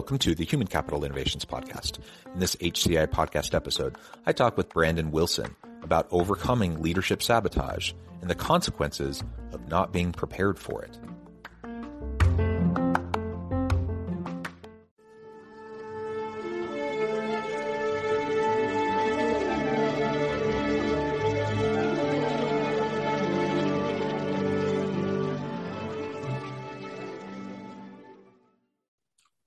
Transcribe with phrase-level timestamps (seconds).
[0.00, 1.98] Welcome to the Human Capital Innovations Podcast.
[2.32, 7.92] In this HCI podcast episode, I talk with Brandon Wilson about overcoming leadership sabotage
[8.22, 10.98] and the consequences of not being prepared for it.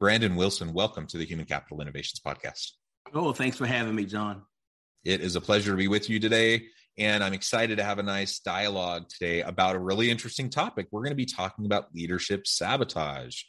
[0.03, 2.71] Brandon Wilson, welcome to the Human Capital Innovations Podcast.
[3.13, 4.41] Oh, thanks for having me, John.
[5.05, 6.65] It is a pleasure to be with you today.
[6.97, 10.87] And I'm excited to have a nice dialogue today about a really interesting topic.
[10.91, 13.43] We're going to be talking about leadership sabotage,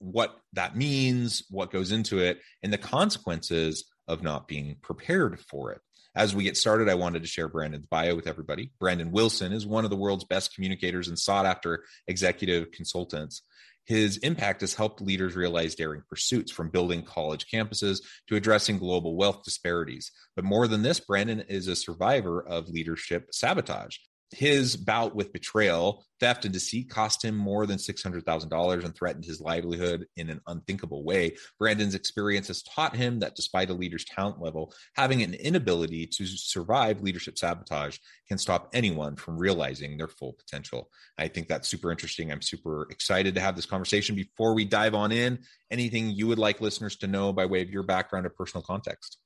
[0.00, 5.70] what that means, what goes into it, and the consequences of not being prepared for
[5.70, 5.80] it.
[6.16, 8.72] As we get started, I wanted to share Brandon's bio with everybody.
[8.80, 13.42] Brandon Wilson is one of the world's best communicators and sought after executive consultants.
[13.86, 19.16] His impact has helped leaders realize daring pursuits from building college campuses to addressing global
[19.16, 20.12] wealth disparities.
[20.36, 23.96] But more than this, Brandon is a survivor of leadership sabotage
[24.32, 29.40] his bout with betrayal, theft, and deceit cost him more than $600,000 and threatened his
[29.40, 31.36] livelihood in an unthinkable way.
[31.58, 36.26] Brandon's experience has taught him that despite a leader's talent level, having an inability to
[36.26, 40.88] survive leadership sabotage can stop anyone from realizing their full potential.
[41.18, 42.32] I think that's super interesting.
[42.32, 44.14] I'm super excited to have this conversation.
[44.14, 45.38] Before we dive on in,
[45.70, 49.18] anything you would like listeners to know by way of your background or personal context?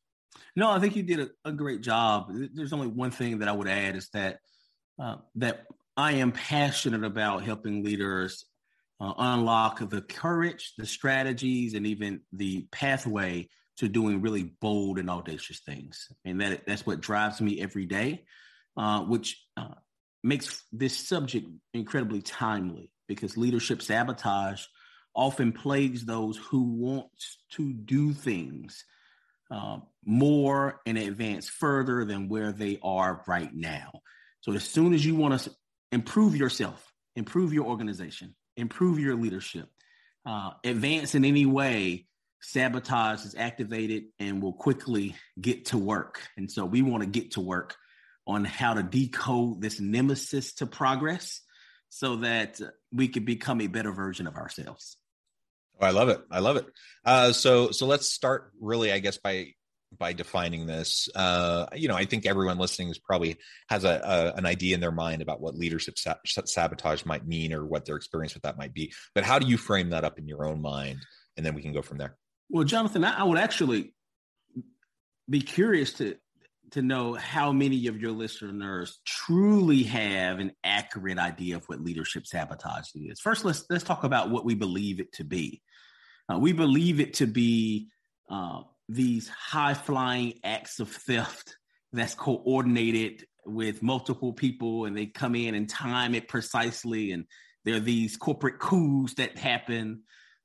[0.55, 2.31] No, I think you did a, a great job.
[2.55, 4.39] There's only one thing that I would add is that
[4.99, 8.45] uh, that I am passionate about helping leaders
[9.01, 13.49] uh, unlock the courage, the strategies, and even the pathway
[13.79, 16.09] to doing really bold and audacious things.
[16.25, 18.25] And that that's what drives me every day,
[18.77, 19.75] uh, which uh,
[20.23, 24.65] makes this subject incredibly timely because leadership sabotage
[25.15, 27.07] often plagues those who want
[27.53, 28.85] to do things
[29.51, 33.91] uh, more and advance further than where they are right now.
[34.47, 35.51] So as soon as you want to
[35.91, 39.69] improve yourself, improve your organization, improve your leadership,
[40.25, 42.07] uh, advance in any way,
[42.41, 46.23] sabotage is activated and will quickly get to work.
[46.37, 47.75] And so we want to get to work
[48.25, 51.41] on how to decode this nemesis to progress
[51.89, 52.61] so that
[52.93, 54.97] we could become a better version of ourselves.
[55.81, 56.21] Oh, I love it.
[56.31, 56.67] I love it.
[57.05, 59.55] Uh, so, so let's start really, I guess, by
[59.99, 63.37] by defining this uh, you know i think everyone listening is probably
[63.69, 67.53] has a, a, an idea in their mind about what leadership sa- sabotage might mean
[67.53, 68.93] or what their experience with that might be.
[69.15, 70.99] But how do you frame that up in your own mind?
[71.37, 72.17] And then we can go from there.
[72.51, 73.95] Well jonathan i, I would actually
[75.29, 76.17] be curious to
[76.73, 82.27] to know how many of your listeners truly have an accurate idea of what leadership
[82.27, 83.21] sabotage is.
[83.21, 85.63] First let's let's talk about what we believe it to be.
[86.33, 87.89] Uh, we believe it to be
[88.31, 91.57] uh, these high flying acts of theft
[91.93, 97.25] that's coordinated with multiple people and they come in and time it precisely and
[97.65, 100.03] there are these corporate coups that happen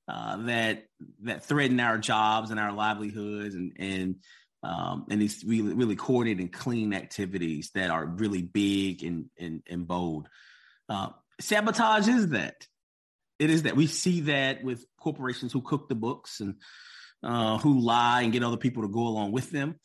[0.08, 0.84] uh, that
[1.22, 4.16] that threaten our jobs and our livelihoods and and
[4.64, 9.64] um, and these really really coordinated and clean activities that are really big and and,
[9.70, 10.28] and bold.
[10.90, 11.10] Uh,
[11.40, 12.68] sabotage is that.
[13.40, 16.56] It is that we see that with corporations who cook the books and
[17.24, 19.76] uh, who lie and get other people to go along with them.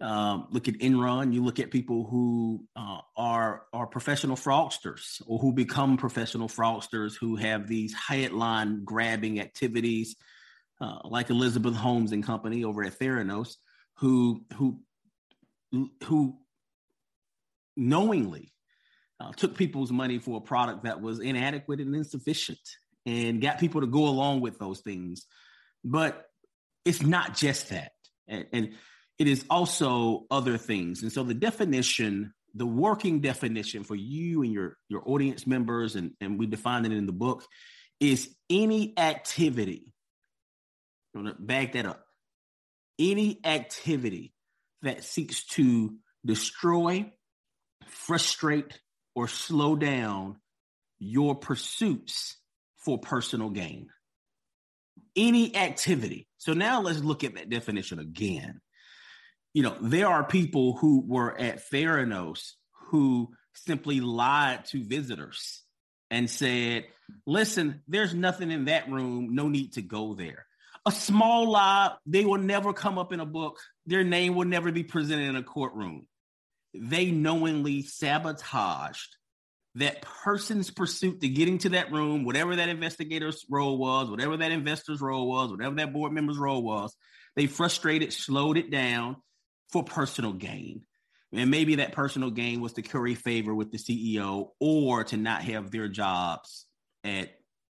[0.00, 1.32] Um, look at Enron.
[1.32, 7.14] You look at people who uh, are are professional fraudsters or who become professional fraudsters
[7.16, 10.16] who have these headline grabbing activities,
[10.80, 13.54] uh, like Elizabeth Holmes and company over at Theranos,
[13.98, 14.80] who who
[16.02, 16.38] who
[17.76, 18.52] knowingly
[19.20, 22.58] uh, took people's money for a product that was inadequate and insufficient,
[23.06, 25.26] and got people to go along with those things.
[25.84, 26.26] But
[26.84, 27.92] it's not just that.
[28.28, 28.68] And, and
[29.18, 31.02] it is also other things.
[31.02, 36.12] And so the definition, the working definition for you and your, your audience members, and,
[36.20, 37.44] and we define it in the book,
[38.00, 39.92] is any activity.
[41.14, 42.04] I'm going to back that up.
[42.98, 44.32] Any activity
[44.82, 45.94] that seeks to
[46.24, 47.12] destroy,
[47.86, 48.80] frustrate,
[49.14, 50.36] or slow down
[50.98, 52.36] your pursuits
[52.76, 53.88] for personal gain.
[55.16, 56.28] Any activity.
[56.42, 58.60] So now let's look at that definition again.
[59.54, 62.54] You know, there are people who were at Theranos
[62.88, 65.62] who simply lied to visitors
[66.10, 66.86] and said,
[67.28, 70.44] listen, there's nothing in that room, no need to go there.
[70.84, 74.72] A small lie, they will never come up in a book, their name will never
[74.72, 76.08] be presented in a courtroom.
[76.74, 79.16] They knowingly sabotaged
[79.76, 84.52] that person's pursuit to getting to that room, whatever that investigator's role was, whatever that
[84.52, 86.94] investor's role was, whatever that board member's role was,
[87.36, 89.16] they frustrated, slowed it down
[89.70, 90.82] for personal gain.
[91.32, 95.42] And maybe that personal gain was to curry favor with the CEO or to not
[95.44, 96.66] have their jobs
[97.04, 97.30] at,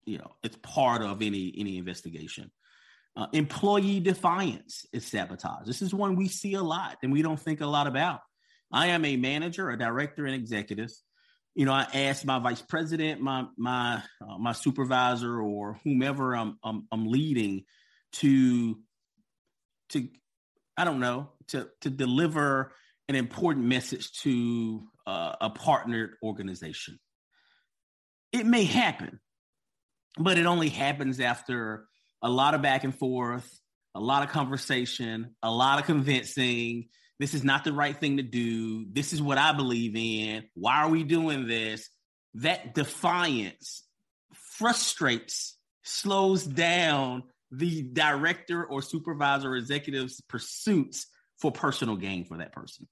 [0.06, 2.52] you know, it's part of any any investigation.
[3.16, 5.68] Uh, employee defiance is sabotage.
[5.68, 8.22] This is one we see a lot and we don't think a lot about.
[8.72, 10.90] I am a manager, a director, and executive.
[11.56, 16.58] You know, I ask my vice president, my my uh, my supervisor, or whomever I'm,
[16.64, 17.66] I'm I'm leading
[18.14, 18.80] to
[19.90, 20.08] to
[20.76, 22.74] I don't know to to deliver
[23.08, 27.00] an important message to uh, a partnered organization.
[28.32, 29.20] It may happen,
[30.18, 31.86] but it only happens after
[32.22, 33.48] a lot of back and forth,
[33.94, 36.88] a lot of conversation, a lot of convincing.
[37.24, 38.86] This is not the right thing to do.
[38.92, 40.44] This is what I believe in.
[40.56, 41.90] Why are we doing this?
[42.34, 43.82] That defiance
[44.58, 52.52] frustrates, slows down the director or supervisor or executive's pursuits for personal gain for that
[52.52, 52.90] person.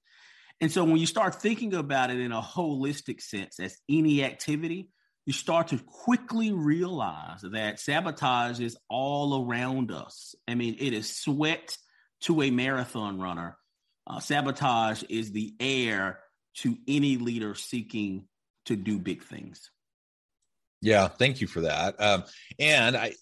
[0.62, 4.88] And so when you start thinking about it in a holistic sense as any activity,
[5.26, 10.34] you start to quickly realize that sabotage is all around us.
[10.48, 11.76] I mean, it is sweat
[12.22, 13.58] to a marathon runner.
[14.06, 16.18] Uh, sabotage is the air
[16.54, 18.26] to any leader seeking
[18.66, 19.70] to do big things.
[20.80, 22.00] Yeah, thank you for that.
[22.00, 22.24] Um,
[22.58, 23.14] and I,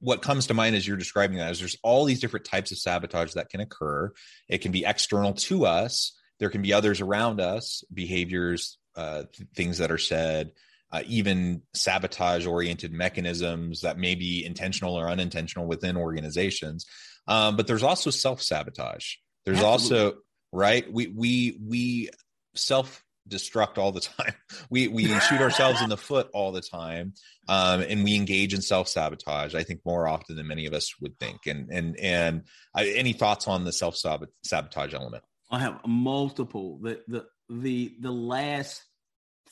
[0.00, 2.78] what comes to mind as you're describing that is there's all these different types of
[2.78, 4.12] sabotage that can occur.
[4.48, 6.16] It can be external to us.
[6.38, 10.52] There can be others around us, behaviors, uh, th- things that are said,
[10.90, 16.86] uh, even sabotage oriented mechanisms that may be intentional or unintentional within organizations.
[17.26, 19.16] Um, but there's also self sabotage.
[19.48, 20.06] There's Absolutely.
[20.06, 20.18] also
[20.52, 20.92] right.
[20.92, 22.10] We we we
[22.54, 24.34] self destruct all the time.
[24.68, 27.14] We we shoot ourselves in the foot all the time,
[27.48, 29.54] um, and we engage in self sabotage.
[29.54, 31.46] I think more often than many of us would think.
[31.46, 32.42] And and and
[32.76, 35.24] uh, any thoughts on the self sabotage element?
[35.50, 36.78] I have multiple.
[36.82, 38.84] The the the the last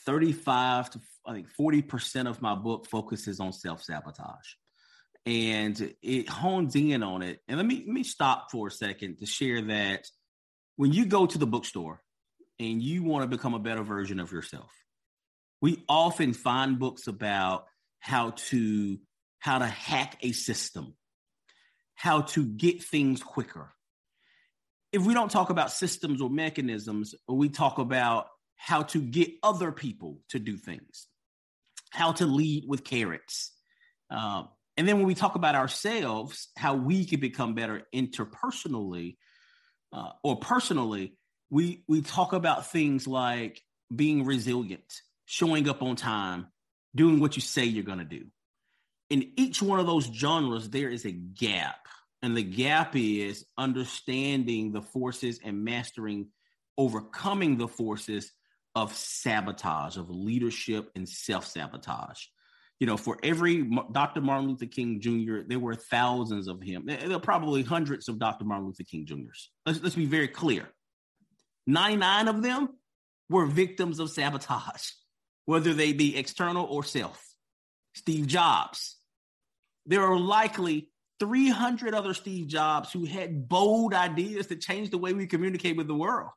[0.04, 4.56] thirty five to I think forty percent of my book focuses on self sabotage.
[5.26, 7.40] And it hones in on it.
[7.48, 10.06] And let me let me stop for a second to share that
[10.76, 12.00] when you go to the bookstore
[12.58, 14.70] and you want to become a better version of yourself.
[15.60, 17.66] We often find books about
[17.98, 18.98] how to
[19.40, 20.94] how to hack a system,
[21.94, 23.72] how to get things quicker.
[24.92, 29.72] If we don't talk about systems or mechanisms, we talk about how to get other
[29.72, 31.08] people to do things,
[31.90, 33.52] how to lead with carrots.
[34.10, 39.16] Um, and then when we talk about ourselves, how we can become better interpersonally
[39.92, 41.16] uh, or personally,
[41.50, 43.62] we we talk about things like
[43.94, 46.48] being resilient, showing up on time,
[46.94, 48.26] doing what you say you're going to do.
[49.08, 51.76] In each one of those genres, there is a gap.
[52.22, 56.28] And the gap is understanding the forces and mastering,
[56.76, 58.32] overcoming the forces
[58.74, 62.24] of sabotage, of leadership and self sabotage.
[62.80, 64.20] You know, for every Dr.
[64.20, 66.84] Martin Luther King Jr., there were thousands of him.
[66.86, 68.44] There are probably hundreds of Dr.
[68.44, 69.50] Martin Luther King Jr.'s.
[69.64, 70.68] Let's, let's be very clear
[71.66, 72.68] 99 of them
[73.28, 74.90] were victims of sabotage,
[75.46, 77.22] whether they be external or self.
[77.94, 78.96] Steve Jobs.
[79.86, 85.12] There are likely 300 other Steve Jobs who had bold ideas to change the way
[85.12, 86.30] we communicate with the world.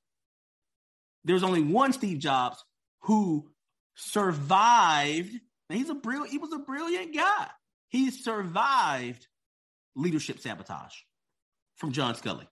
[1.25, 2.63] There's only one Steve Jobs
[3.01, 3.49] who
[3.95, 5.31] survived.
[5.69, 7.47] He's a brilliant, he was a brilliant guy.
[7.89, 9.27] He survived
[9.95, 10.93] leadership sabotage
[11.75, 12.47] from John Sculley.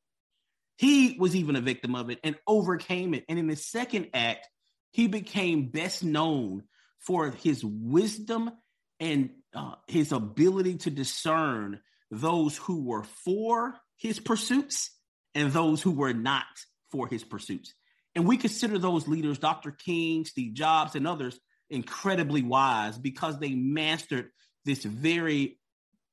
[0.78, 3.26] He was even a victim of it and overcame it.
[3.28, 4.48] And in the second act,
[4.92, 6.64] he became best known
[7.00, 8.52] for his wisdom
[9.00, 11.80] and uh, his ability to discern
[12.12, 14.92] those who were for his pursuits
[15.36, 16.46] and those who were not
[16.92, 17.74] for his pursuits.
[18.16, 19.72] And we consider those leaders, Dr.
[19.72, 24.30] King, Steve Jobs, and others, incredibly wise because they mastered
[24.66, 25.60] this very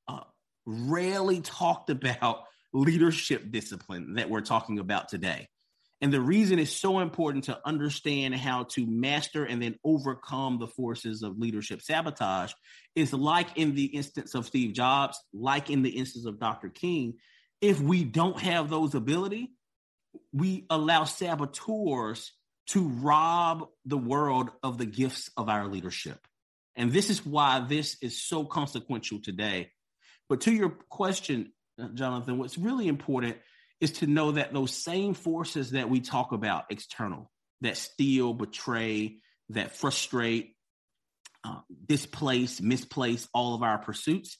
[0.07, 0.21] uh,
[0.65, 2.43] rarely talked about
[2.73, 5.47] leadership discipline that we're talking about today.
[6.01, 10.67] And the reason it's so important to understand how to master and then overcome the
[10.67, 12.51] forces of leadership sabotage
[12.95, 16.69] is like in the instance of Steve Jobs, like in the instance of Dr.
[16.69, 17.13] King,
[17.61, 19.51] if we don't have those ability,
[20.33, 22.33] we allow saboteurs
[22.67, 26.19] to rob the world of the gifts of our leadership.
[26.75, 29.71] And this is why this is so consequential today.
[30.27, 31.53] But to your question,
[31.93, 33.37] Jonathan, what's really important
[33.79, 37.31] is to know that those same forces that we talk about external,
[37.61, 39.17] that steal, betray,
[39.49, 40.55] that frustrate,
[41.43, 44.37] uh, displace, misplace all of our pursuits,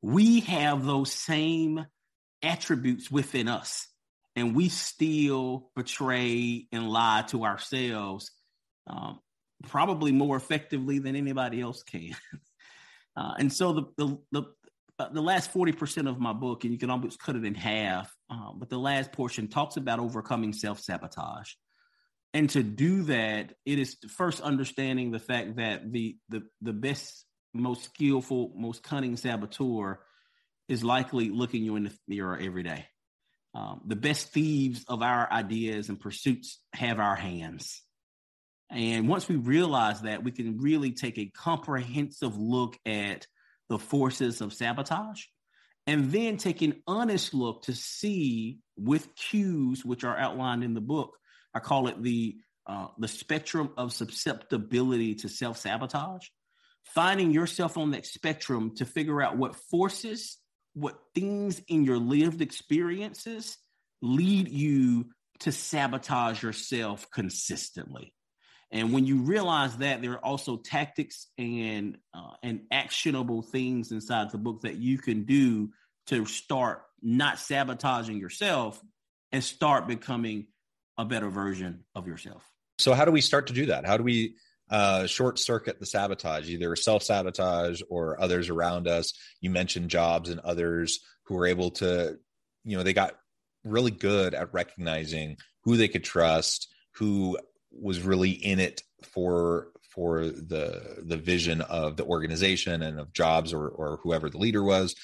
[0.00, 1.84] we have those same
[2.42, 3.86] attributes within us.
[4.38, 8.30] And we still betray, and lie to ourselves
[8.86, 9.18] um,
[9.66, 12.14] probably more effectively than anybody else can.
[13.16, 14.42] uh, and so the, the, the,
[15.00, 18.14] uh, the last 40% of my book, and you can almost cut it in half,
[18.30, 21.50] um, but the last portion talks about overcoming self sabotage.
[22.32, 27.24] And to do that, it is first understanding the fact that the, the, the best,
[27.52, 29.98] most skillful, most cunning saboteur
[30.68, 32.86] is likely looking you in the mirror every day.
[33.54, 37.82] Um, the best thieves of our ideas and pursuits have our hands.
[38.70, 43.26] And once we realize that, we can really take a comprehensive look at
[43.68, 45.24] the forces of sabotage,
[45.86, 50.80] and then take an honest look to see with cues which are outlined in the
[50.80, 51.16] book.
[51.54, 52.36] I call it the
[52.66, 56.26] uh, the spectrum of susceptibility to self sabotage.
[56.94, 60.38] Finding yourself on that spectrum to figure out what forces,
[60.80, 63.58] what things in your lived experiences
[64.02, 65.06] lead you
[65.40, 68.14] to sabotage yourself consistently.
[68.70, 74.30] And when you realize that, there are also tactics and uh, and actionable things inside
[74.30, 75.70] the book that you can do
[76.08, 78.80] to start not sabotaging yourself
[79.32, 80.48] and start becoming
[80.98, 82.42] a better version of yourself.
[82.78, 83.86] So, how do we start to do that?
[83.86, 84.36] How do we
[84.70, 89.12] uh, short circuit the sabotage, either self sabotage or others around us?
[89.40, 92.18] You mentioned Jobs and others who were able to,
[92.64, 93.14] you know, they got
[93.64, 97.38] really good at recognizing who they could trust, who
[97.70, 103.52] was really in it for for the the vision of the organization and of jobs
[103.52, 104.94] or or whoever the leader was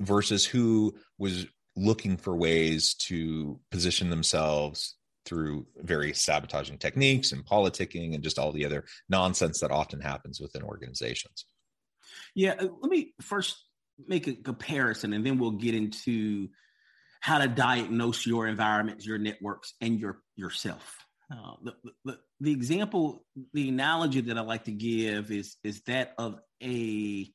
[0.00, 8.14] versus who was looking for ways to position themselves through various sabotaging techniques and politicking
[8.14, 11.46] and just all the other nonsense that often happens within organizations.
[12.34, 13.56] Yeah, uh, let me first
[14.06, 16.48] make a comparison and then we'll get into
[17.20, 21.04] how to diagnose your environments, your networks, and your yourself.
[21.32, 26.12] Uh, the, the, the example, the analogy that I like to give is is that
[26.18, 27.32] of a.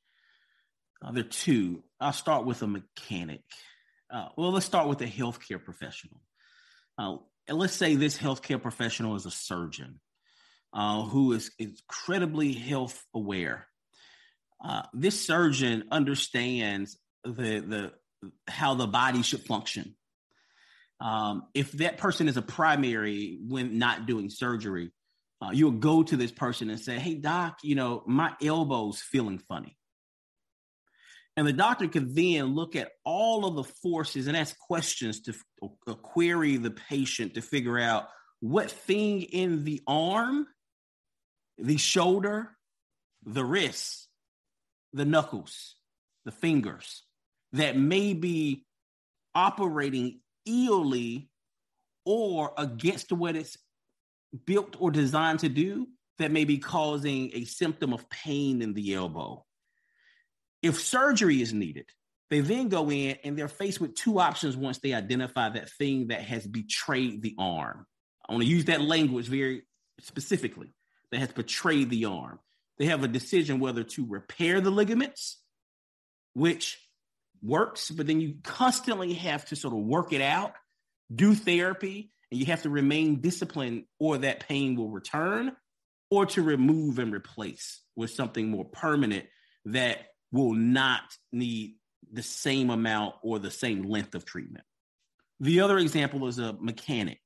[1.04, 1.84] Uh, there are two.
[2.00, 3.42] I'll start with a mechanic.
[4.14, 6.22] Uh, well, let's start with a healthcare professional.
[6.98, 7.18] Uh,
[7.50, 10.00] and let's say this healthcare professional is a surgeon
[10.74, 13.68] uh, who is incredibly health aware.
[14.64, 17.92] Uh, this surgeon understands the the
[18.48, 19.96] how the body should function
[21.02, 24.92] um, if that person is a primary when not doing surgery,
[25.42, 29.40] uh, you'll go to this person and say, Hey, doc, you know, my elbow's feeling
[29.40, 29.78] funny.
[31.40, 35.34] And the doctor could then look at all of the forces and ask questions to
[35.88, 38.10] uh, query the patient to figure out
[38.42, 40.48] what thing in the arm,
[41.58, 42.50] the shoulder,
[43.24, 44.10] the wrist,
[44.92, 45.76] the knuckles,
[46.26, 47.04] the fingers
[47.54, 48.66] that may be
[49.34, 51.30] operating illy
[52.04, 53.58] or against what it's
[54.46, 58.94] built or designed to do that may be causing a symptom of pain in the
[58.94, 59.46] elbow.
[60.62, 61.86] If surgery is needed,
[62.30, 66.08] they then go in and they're faced with two options once they identify that thing
[66.08, 67.86] that has betrayed the arm.
[68.28, 69.64] I want to use that language very
[70.02, 70.74] specifically
[71.12, 72.40] that has betrayed the arm.
[72.78, 75.40] They have a decision whether to repair the ligaments,
[76.34, 76.80] which
[77.42, 80.54] works, but then you constantly have to sort of work it out,
[81.14, 85.56] do therapy, and you have to remain disciplined, or that pain will return,
[86.12, 89.26] or to remove and replace with something more permanent
[89.66, 91.76] that will not need
[92.12, 94.64] the same amount or the same length of treatment.
[95.40, 97.20] The other example is a mechanic,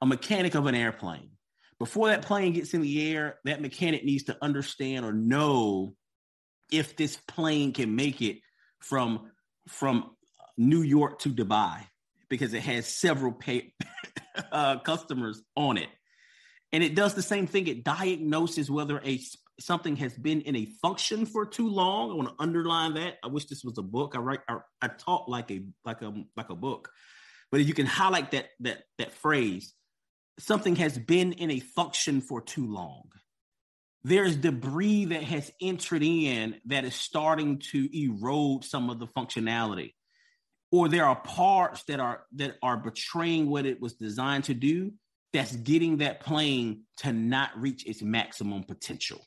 [0.00, 1.30] a mechanic of an airplane.
[1.78, 5.94] Before that plane gets in the air, that mechanic needs to understand or know
[6.70, 8.38] if this plane can make it
[8.80, 9.30] from
[9.68, 10.10] from
[10.56, 11.80] New York to Dubai
[12.28, 13.72] because it has several pay,
[14.52, 15.88] uh, customers on it,
[16.72, 17.66] and it does the same thing.
[17.66, 19.20] It diagnoses whether a
[19.60, 22.10] something has been in a function for too long.
[22.10, 23.18] I want to underline that.
[23.22, 24.14] I wish this was a book.
[24.16, 24.40] I write.
[24.48, 26.90] I, I talk like a like a like a book,
[27.50, 29.74] but if you can highlight that that that phrase,
[30.38, 33.04] something has been in a function for too long.
[34.02, 39.94] There's debris that has entered in that is starting to erode some of the functionality.
[40.70, 44.92] Or there are parts that are that are betraying what it was designed to do
[45.32, 49.24] that's getting that plane to not reach its maximum potential.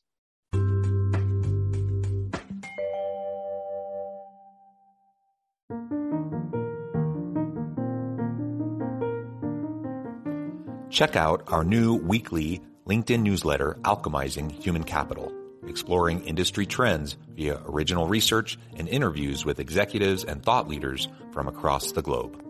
[10.97, 15.31] Check out our new weekly LinkedIn newsletter, Alchemizing Human Capital,
[15.67, 21.91] exploring industry trends via original research and interviews with executives and thought leaders from across
[21.91, 22.41] the globe.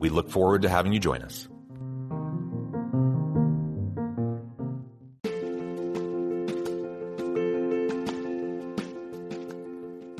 [0.00, 1.46] We look forward to having you join us.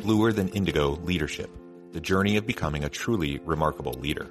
[0.05, 1.51] Bluer Than Indigo Leadership
[1.91, 4.31] The Journey of Becoming a Truly Remarkable Leader.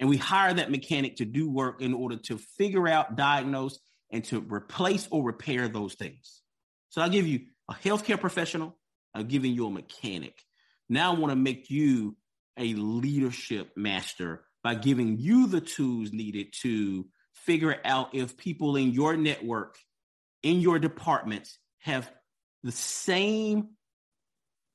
[0.00, 3.78] And we hire that mechanic to do work in order to figure out, diagnose,
[4.10, 6.40] and to replace or repair those things.
[6.88, 8.76] So I'll give you a healthcare professional,
[9.14, 10.42] I'm giving you a mechanic.
[10.88, 12.16] Now I want to make you
[12.58, 18.90] a leadership master by giving you the tools needed to figure out if people in
[18.90, 19.76] your network,
[20.42, 22.10] in your departments, have
[22.62, 23.68] the same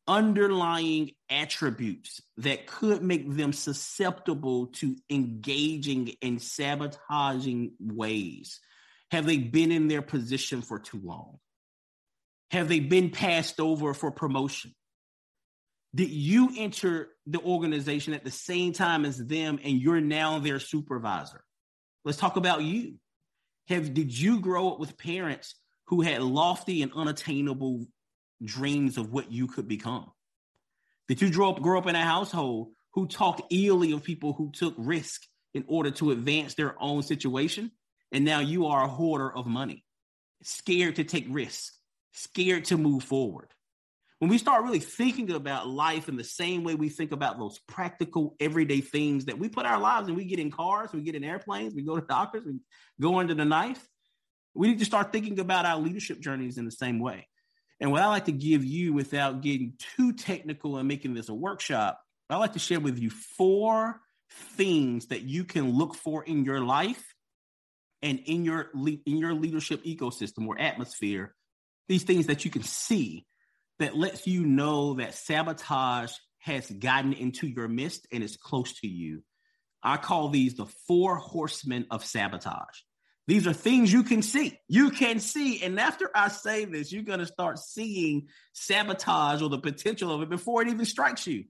[0.08, 8.60] underlying attributes that could make them susceptible to engaging in sabotaging ways?
[9.12, 11.38] Have they been in their position for too long?
[12.52, 14.74] Have they been passed over for promotion?
[15.94, 20.60] Did you enter the organization at the same time as them and you're now their
[20.60, 21.42] supervisor?
[22.04, 22.96] Let's talk about you.
[23.68, 25.56] Have did you grow up with parents
[25.88, 27.88] who had lofty and unattainable
[28.44, 30.12] dreams of what you could become?
[31.08, 34.52] Did you grow up, grow up in a household who talked illy of people who
[34.52, 35.22] took risk
[35.54, 37.72] in order to advance their own situation?
[38.12, 39.84] And now you are a hoarder of money,
[40.44, 41.78] scared to take risks,
[42.14, 43.50] scared to move forward.
[44.20, 47.60] When we start really thinking about life in the same way we think about those
[47.68, 51.16] practical, everyday things that we put our lives in, we get in cars, we get
[51.16, 52.60] in airplanes, we go to doctors, we
[53.00, 53.86] go under the knife.
[54.54, 57.28] We need to start thinking about our leadership journeys in the same way.
[57.80, 61.34] And what I like to give you without getting too technical and making this a
[61.34, 64.00] workshop, I like to share with you four
[64.32, 67.04] things that you can look for in your life
[68.02, 71.36] and in your in your leadership ecosystem or atmosphere.
[71.88, 73.26] These things that you can see
[73.80, 78.88] that lets you know that sabotage has gotten into your midst and is close to
[78.88, 79.24] you.
[79.84, 82.80] I call these the four horsemen of sabotage.
[83.28, 84.60] These are things you can see.
[84.68, 85.64] You can see.
[85.64, 90.22] And after I say this, you're going to start seeing sabotage or the potential of
[90.22, 91.46] it before it even strikes you.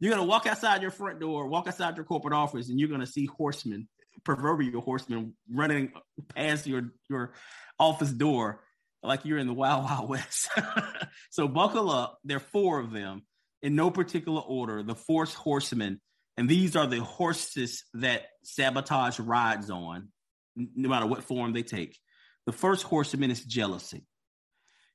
[0.00, 2.90] You're going to walk outside your front door, walk outside your corporate office, and you're
[2.90, 3.88] going to see horsemen,
[4.22, 5.92] proverbial horsemen, running
[6.34, 7.32] past your, your
[7.78, 8.60] office door
[9.02, 10.48] like you're in the Wild Wild West.
[11.30, 12.18] so buckle up.
[12.24, 13.22] There are four of them
[13.62, 16.00] in no particular order, the four horsemen.
[16.36, 20.08] And these are the horses that sabotage rides on
[20.56, 21.98] no matter what form they take.
[22.46, 24.06] The first horseman is jealousy.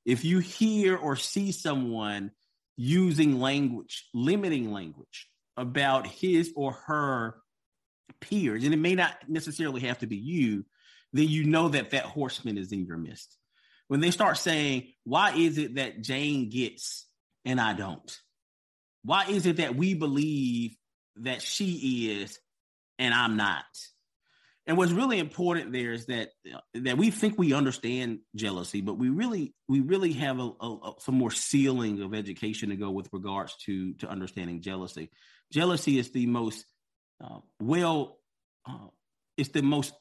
[0.06, 2.32] If you hear or see someone
[2.78, 7.36] using language, limiting language about his or her
[8.22, 10.65] peers, and it may not necessarily have to be you,
[11.13, 13.36] then you know that that horseman is in your midst.
[13.88, 17.08] When they start saying, Why is it that Jane gets
[17.45, 18.17] and I don't?
[19.04, 20.76] Why is it that we believe
[21.17, 22.39] that she is
[22.98, 23.65] and I'm not?
[24.69, 26.29] And what's really important there is that
[26.75, 31.15] that we think we understand jealousy, but we really we really have a, a, some
[31.15, 35.10] more ceiling of education to go with regards to to understanding jealousy.
[35.51, 36.63] Jealousy is the most
[37.19, 38.19] uh, well,
[38.69, 38.89] uh,
[39.38, 39.91] it's the most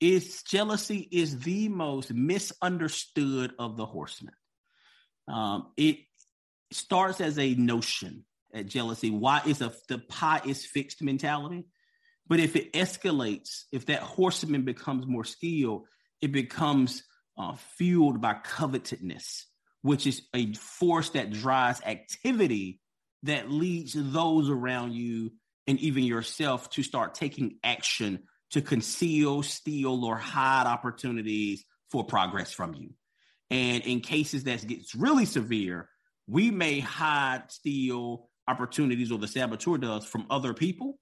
[0.00, 4.34] is jealousy is the most misunderstood of the horsemen.
[5.28, 5.98] Um, it
[6.72, 9.10] starts as a notion at jealousy.
[9.10, 11.66] Why is a the pie is fixed mentality?
[12.30, 15.88] But if it escalates, if that horseman becomes more skilled,
[16.22, 17.02] it becomes
[17.36, 19.46] uh, fueled by covetousness,
[19.82, 22.80] which is a force that drives activity
[23.24, 25.32] that leads those around you
[25.66, 28.20] and even yourself to start taking action
[28.52, 32.90] to conceal, steal, or hide opportunities for progress from you.
[33.50, 35.88] And in cases that gets really severe,
[36.28, 40.98] we may hide, steal opportunities, or the saboteur does from other people.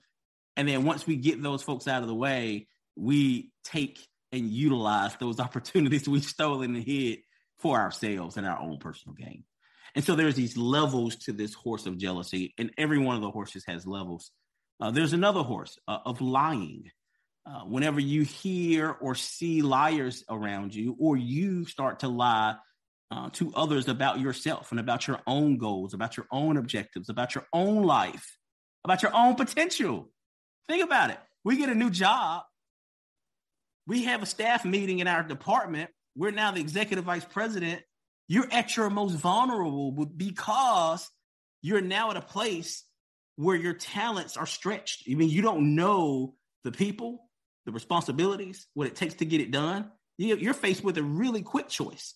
[0.58, 2.66] And then once we get those folks out of the way,
[2.96, 3.98] we take
[4.32, 7.20] and utilize those opportunities we've stolen and hid
[7.60, 9.44] for ourselves and our own personal gain.
[9.94, 13.30] And so there's these levels to this horse of jealousy, and every one of the
[13.30, 14.32] horses has levels.
[14.80, 16.90] Uh, there's another horse uh, of lying.
[17.46, 22.56] Uh, whenever you hear or see liars around you, or you start to lie
[23.10, 27.34] uh, to others about yourself and about your own goals, about your own objectives, about
[27.34, 28.36] your own life,
[28.84, 30.10] about your own potential.
[30.68, 31.18] Think about it.
[31.44, 32.42] We get a new job.
[33.86, 35.90] We have a staff meeting in our department.
[36.14, 37.82] We're now the executive vice president.
[38.28, 41.08] You're at your most vulnerable because
[41.62, 42.84] you're now at a place
[43.36, 45.04] where your talents are stretched.
[45.10, 47.30] I mean, you don't know the people,
[47.64, 51.68] the responsibilities, what it takes to get it done, you're faced with a really quick
[51.68, 52.14] choice.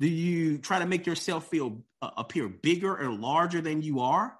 [0.00, 4.36] Do you try to make yourself feel uh, appear bigger or larger than you are,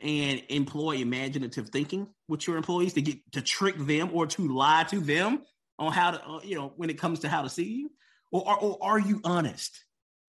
[0.00, 4.84] and employ imaginative thinking with your employees to get to trick them or to lie
[4.84, 5.42] to them
[5.78, 7.90] on how to, uh, you know, when it comes to how to see you,
[8.30, 9.84] or, or, or are you honest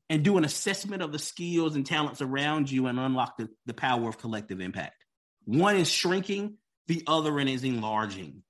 [0.10, 3.74] and do an assessment of the skills and talents around you and unlock the, the
[3.74, 5.04] power of collective impact?
[5.46, 8.44] One is shrinking, the other one is enlarging.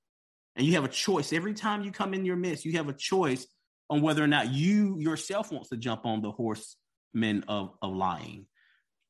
[0.55, 1.33] And you have a choice.
[1.33, 3.45] Every time you come in your midst, you have a choice
[3.89, 8.47] on whether or not you yourself wants to jump on the horsemen of, of lying.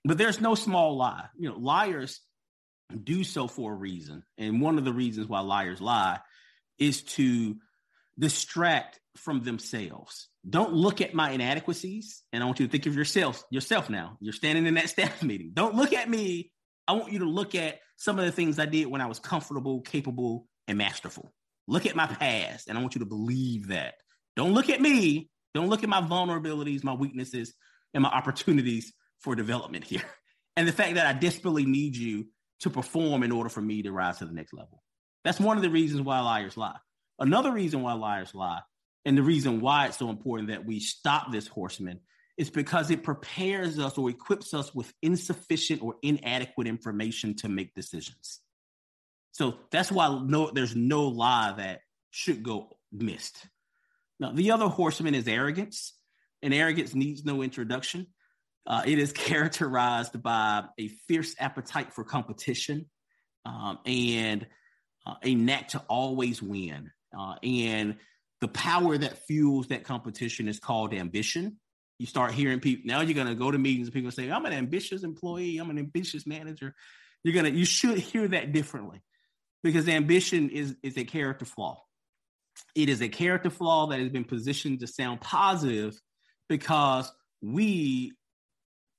[0.07, 1.25] But there's no small lie.
[1.37, 2.21] You know, liars
[3.03, 4.23] do so for a reason.
[4.37, 6.19] And one of the reasons why liars lie
[6.79, 7.57] is to
[8.17, 10.29] distract from themselves.
[10.49, 12.23] Don't look at my inadequacies.
[12.31, 14.17] And I want you to think of yourself, yourself now.
[14.21, 15.51] You're standing in that staff meeting.
[15.53, 16.53] Don't look at me.
[16.87, 19.19] I want you to look at some of the things I did when I was
[19.19, 21.33] comfortable, capable, and masterful.
[21.67, 23.95] Look at my past, and I want you to believe that.
[24.37, 25.29] Don't look at me.
[25.53, 27.53] Don't look at my vulnerabilities, my weaknesses,
[27.93, 30.03] and my opportunities for development here.
[30.55, 32.25] And the fact that I desperately need you
[32.61, 34.81] to perform in order for me to rise to the next level.
[35.23, 36.77] That's one of the reasons why liars lie.
[37.19, 38.61] Another reason why liars lie,
[39.05, 41.99] and the reason why it's so important that we stop this horseman,
[42.37, 47.73] is because it prepares us or equips us with insufficient or inadequate information to make
[47.73, 48.41] decisions.
[49.31, 53.45] So that's why no, there's no lie that should go missed.
[54.19, 55.93] Now, the other horseman is arrogance,
[56.41, 58.07] and arrogance needs no introduction.
[58.67, 62.85] Uh, it is characterized by a fierce appetite for competition
[63.45, 64.45] um, and
[65.05, 66.91] uh, a knack to always win.
[67.17, 67.95] Uh, and
[68.41, 71.57] the power that fuels that competition is called ambition.
[71.97, 73.01] You start hearing people now.
[73.01, 75.57] You're going to go to meetings and people say, "I'm an ambitious employee.
[75.57, 76.75] I'm an ambitious manager."
[77.23, 79.01] You're gonna you should hear that differently
[79.63, 81.81] because ambition is is a character flaw.
[82.75, 85.99] It is a character flaw that has been positioned to sound positive
[86.47, 88.13] because we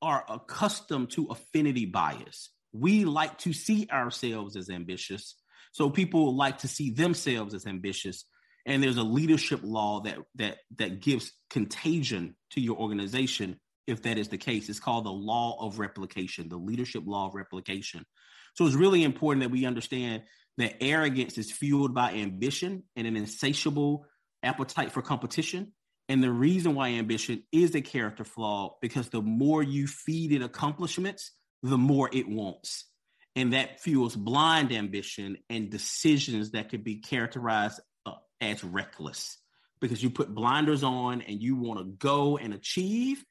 [0.00, 2.50] are accustomed to affinity bias.
[2.72, 5.36] We like to see ourselves as ambitious.
[5.72, 8.24] So people like to see themselves as ambitious.
[8.66, 14.18] And there's a leadership law that that that gives contagion to your organization if that
[14.18, 14.68] is the case.
[14.68, 18.04] It's called the law of replication, the leadership law of replication.
[18.54, 20.24] So it's really important that we understand
[20.58, 24.04] that arrogance is fueled by ambition and an insatiable
[24.42, 25.72] appetite for competition.
[26.08, 30.42] And the reason why ambition is a character flaw because the more you feed it
[30.42, 32.86] accomplishments, the more it wants.
[33.36, 39.38] And that fuels blind ambition and decisions that could be characterized uh, as reckless
[39.80, 43.24] because you put blinders on and you want to go and achieve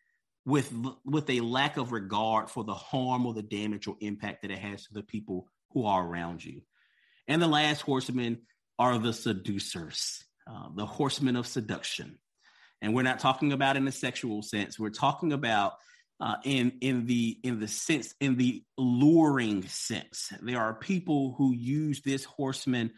[0.45, 0.71] with
[1.03, 4.59] with a lack of regard for the harm or the damage or impact that it
[4.59, 6.61] has to the people who are around you.
[7.27, 8.43] And the last horsemen
[8.79, 12.17] are the seducers, uh, the horsemen of seduction.
[12.81, 14.79] And we're not talking about in a sexual sense.
[14.79, 15.73] We're talking about
[16.19, 20.31] uh, in in the in the sense in the luring sense.
[20.41, 22.91] There are people who use this horseman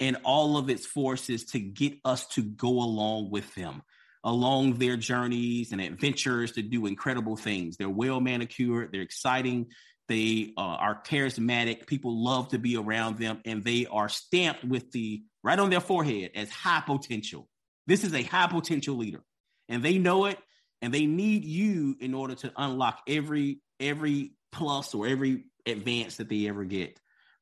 [0.00, 3.82] and all of its forces to get us to go along with them
[4.24, 7.76] along their journeys and adventures to do incredible things.
[7.76, 9.66] They're well manicured, they're exciting,
[10.08, 11.86] they uh, are charismatic.
[11.86, 15.80] People love to be around them, and they are stamped with the right on their
[15.80, 17.48] forehead as high potential.
[17.86, 19.22] This is a high potential leader,
[19.68, 20.38] and they know it,
[20.80, 26.28] and they need you in order to unlock every every plus or every advance that
[26.28, 27.00] they ever get,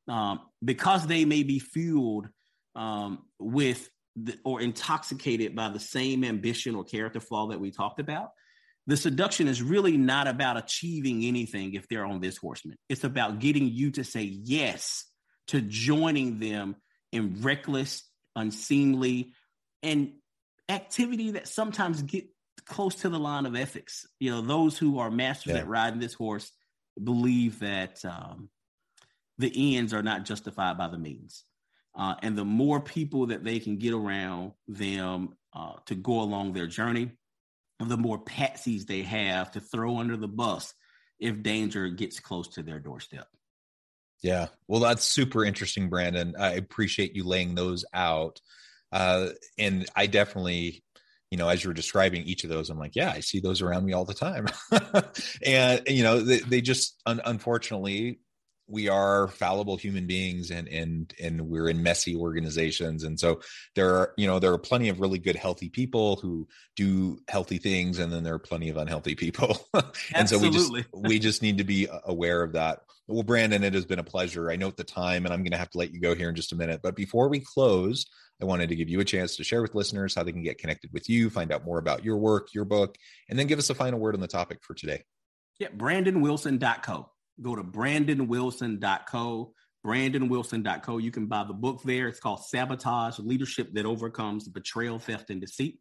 [0.08, 2.28] um, because they may be fueled
[2.74, 8.00] um, with the, or intoxicated by the same ambition or character flaw that we talked
[8.00, 8.30] about.
[8.86, 12.76] The seduction is really not about achieving anything if they're on this horseman.
[12.88, 15.04] It's about getting you to say yes
[15.48, 16.76] to joining them
[17.12, 18.02] in reckless,
[18.34, 19.32] unseemly,
[19.82, 20.12] and
[20.70, 22.26] activity that sometimes get
[22.64, 24.06] close to the line of ethics.
[24.18, 25.60] You know, those who are masters yeah.
[25.60, 26.50] at riding this horse
[27.02, 28.48] believe that um,
[29.38, 31.44] the ends are not justified by the means.
[31.94, 36.52] Uh, and the more people that they can get around them uh, to go along
[36.52, 37.10] their journey,
[37.80, 40.74] the more patsies they have to throw under the bus
[41.18, 43.26] if danger gets close to their doorstep.
[44.22, 44.48] Yeah.
[44.68, 46.34] Well, that's super interesting, Brandon.
[46.38, 48.40] I appreciate you laying those out.
[48.92, 50.82] Uh, and I definitely,
[51.30, 53.84] you know, as you're describing each of those, I'm like, yeah, I see those around
[53.84, 54.48] me all the time.
[55.46, 58.20] and, you know, they, they just, un- unfortunately,
[58.70, 63.02] we are fallible human beings and and and we're in messy organizations.
[63.04, 63.40] And so
[63.74, 67.58] there are you know there are plenty of really good healthy people who do healthy
[67.58, 69.68] things and then there are plenty of unhealthy people.
[70.14, 72.80] And so we just we just need to be aware of that.
[73.08, 74.50] Well brandon it has been a pleasure.
[74.50, 76.34] I note the time and i'm going to have to let you go here in
[76.34, 76.80] just a minute.
[76.82, 78.06] But before we close
[78.40, 80.56] I wanted to give you a chance to share with listeners how they can get
[80.56, 82.96] connected with you, find out more about your work, your book,
[83.28, 85.02] and then give us a final word on the topic for today.
[85.58, 87.10] Yeah, brandonwilson.co
[87.42, 89.52] go to brandonwilson.co
[89.84, 92.08] brandonwilson.co you can buy the book there.
[92.08, 95.78] It's called sabotage leadership that overcomes betrayal theft and deceit.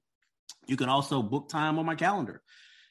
[0.67, 2.41] You can also book time on my calendar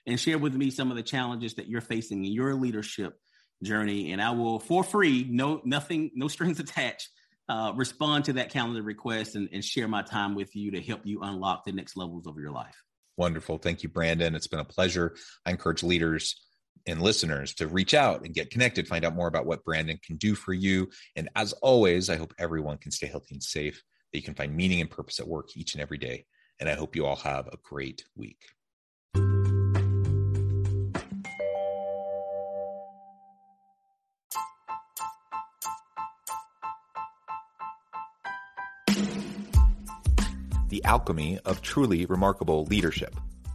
[0.06, 3.14] and share with me some of the challenges that you're facing in your leadership
[3.62, 4.12] journey.
[4.12, 7.08] And i will for free no nothing no strings attached
[7.48, 11.00] uh, respond to that calendar request and, and share my time with you to help
[11.04, 12.76] you unlock the next levels of your life.
[13.16, 13.56] Wonderful.
[13.56, 14.34] Thank you brandon.
[14.34, 15.14] It's been a pleasure.
[15.46, 16.47] I encourage leaders
[16.86, 20.16] and listeners to reach out and get connected, find out more about what Brandon can
[20.16, 20.88] do for you.
[21.16, 24.56] And as always, I hope everyone can stay healthy and safe, that you can find
[24.56, 26.26] meaning and purpose at work each and every day.
[26.60, 28.40] And I hope you all have a great week.
[40.68, 43.14] The alchemy of truly remarkable leadership